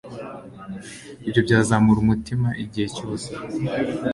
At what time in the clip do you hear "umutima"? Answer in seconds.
2.01-2.47